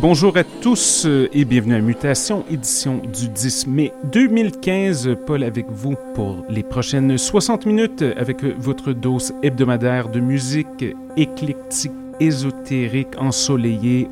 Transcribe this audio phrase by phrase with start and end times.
[0.00, 5.16] Bonjour à tous euh, et bienvenue à Mutation, édition du 10 mai 2015.
[5.26, 10.86] Paul avec vous pour les prochaines 60 minutes avec votre dose hebdomadaire de musique
[11.16, 14.08] éclectique, ésotérique, ensoleillée.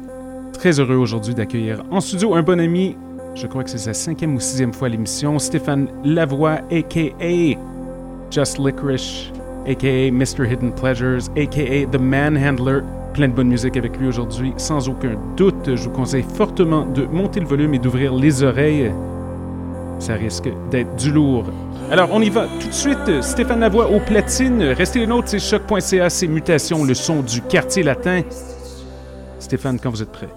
[0.52, 2.96] Très heureux aujourd'hui d'accueillir en studio un bon ami,
[3.34, 7.58] je crois que c'est sa cinquième ou sixième fois l'émission, Stéphane Lavoie, a.k.a.
[8.30, 9.32] Just Licorice,
[9.66, 10.10] a.k.a.
[10.10, 10.50] Mr.
[10.50, 11.86] Hidden Pleasures, a.k.a.
[11.86, 12.82] The Manhandler,
[13.18, 15.74] plein de bonne musique avec lui aujourd'hui, sans aucun doute.
[15.74, 18.92] Je vous conseille fortement de monter le volume et d'ouvrir les oreilles.
[19.98, 21.46] Ça risque d'être du lourd.
[21.90, 23.20] Alors, on y va tout de suite.
[23.22, 24.62] Stéphane Lavoie au platine.
[24.62, 28.22] Restez les nôtres, c'est choc.ca, c'est Mutations, le son du quartier latin.
[29.40, 30.28] Stéphane, quand vous êtes prêt.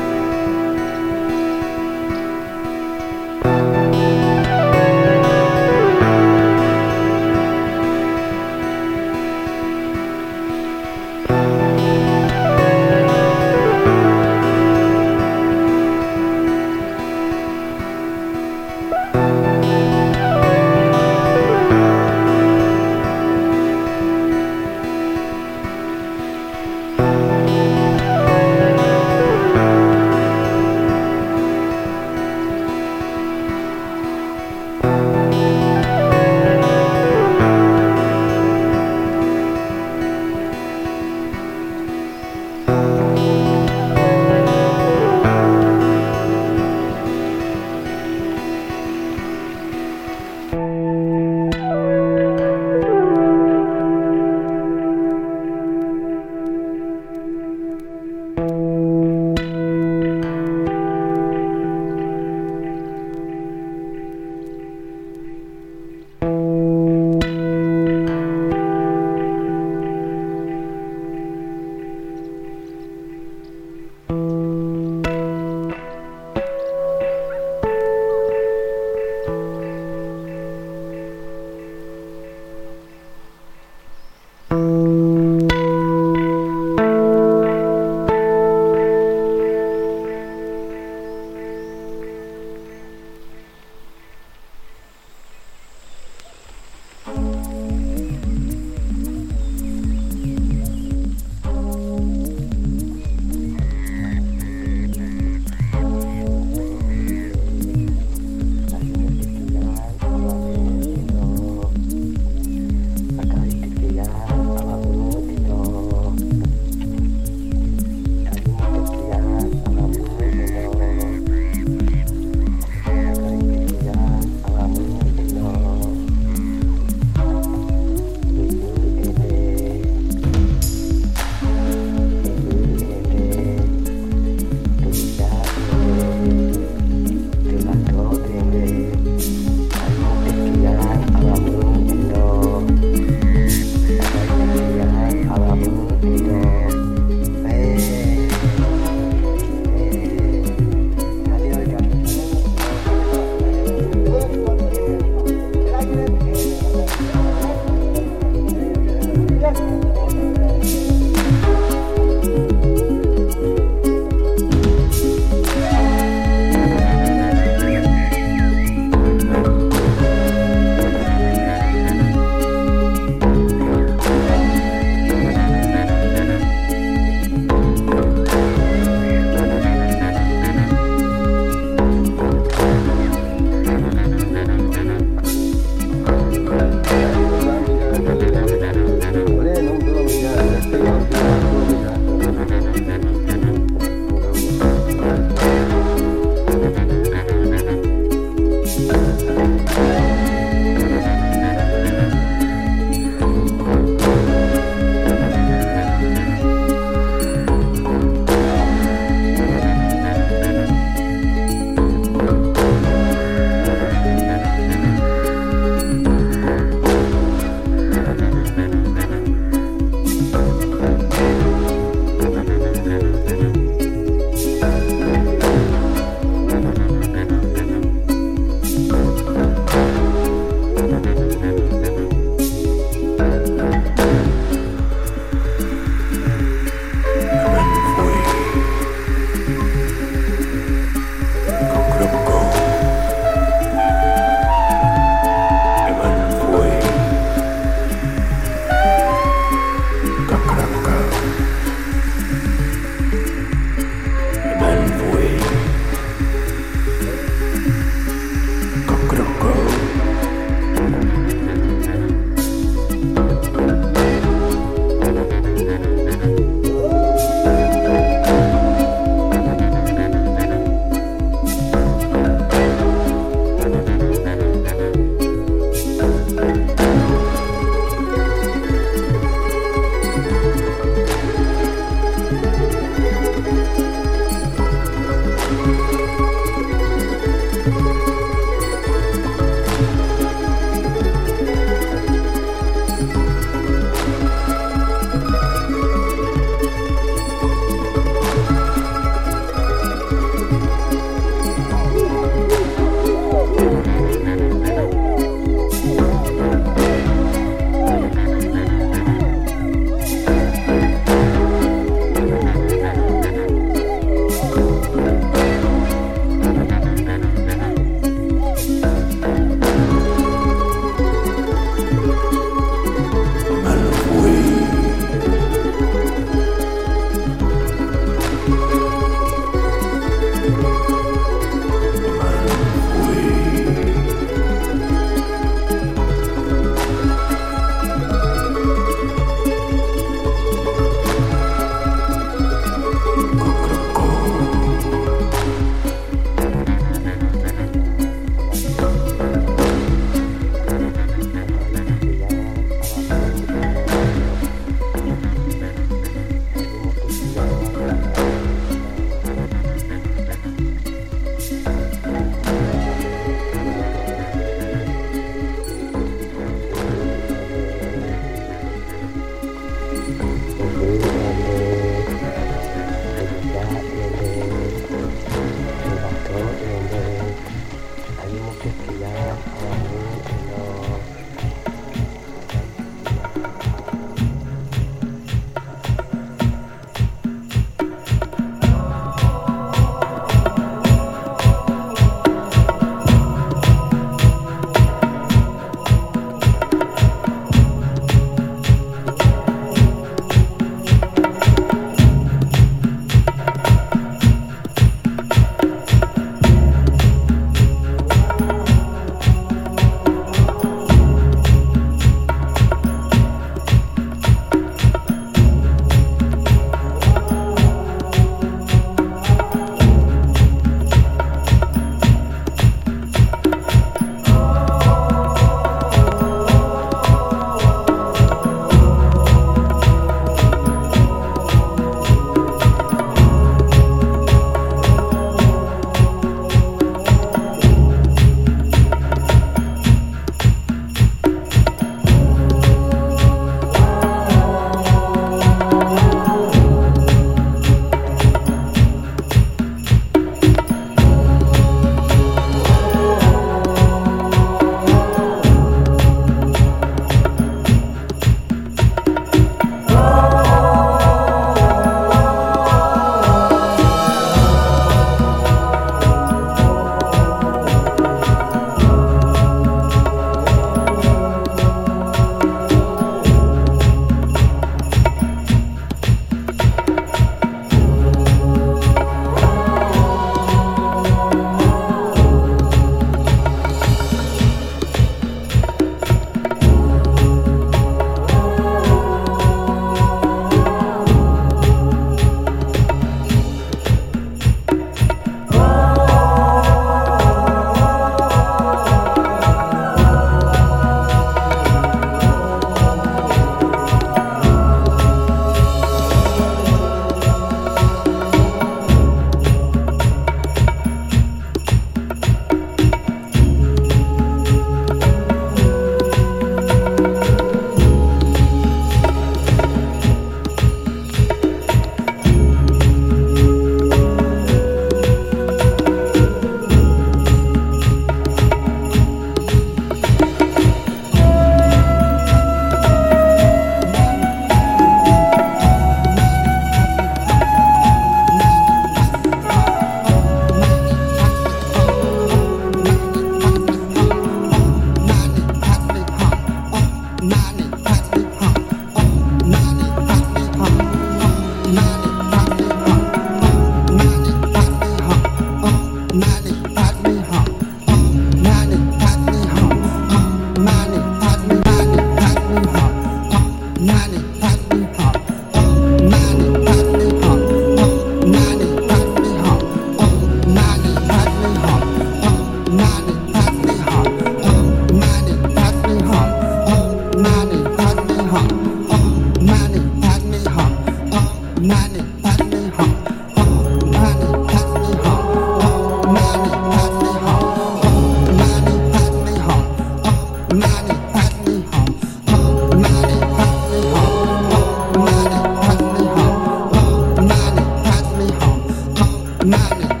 [599.69, 600.00] Ghana.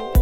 [0.00, 0.21] you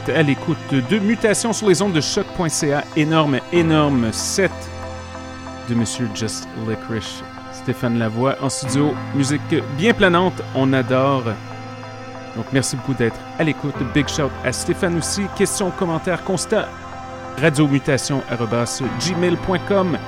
[0.00, 2.84] Êtes à l'écoute de Mutations sur les ondes de choc.ca.
[2.96, 4.50] Énorme, énorme set
[5.68, 7.22] de Monsieur Just Licorice.
[7.52, 8.94] Stéphane Lavoie en studio.
[9.14, 9.42] Musique
[9.76, 11.24] bien planante, on adore.
[12.36, 13.74] Donc merci beaucoup d'être à l'écoute.
[13.92, 15.22] Big shout à Stéphane aussi.
[15.36, 16.68] Questions, commentaires, constats.
[17.40, 19.98] Radiomutation.gmail.com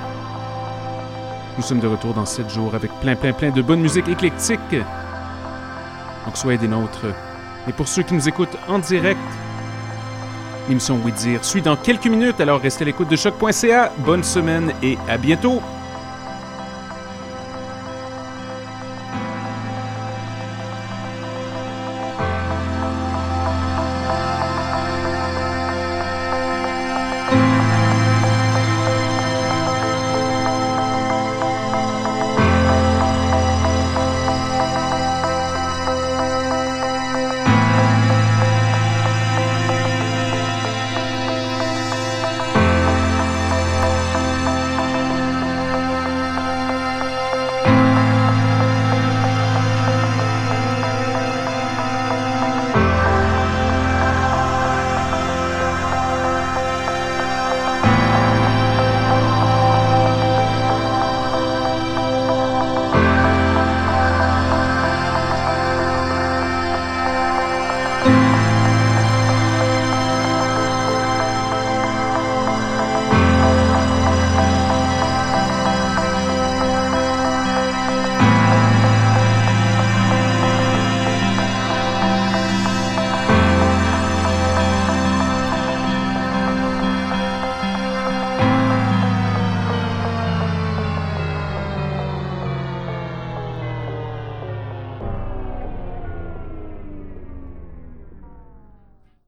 [1.57, 4.75] Nous sommes de retour dans 7 jours avec plein, plein, plein de bonne musique éclectique.
[6.25, 7.05] Donc soyez des nôtres.
[7.67, 9.19] Et pour ceux qui nous écoutent en direct,
[10.67, 13.91] l'émission Oui Dire suit dans quelques minutes, alors restez à l'écoute de choc.ca.
[13.99, 15.61] Bonne semaine et à bientôt!